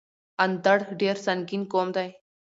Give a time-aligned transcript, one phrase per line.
[0.43, 2.09] اندړ ډير سنګين قوم دی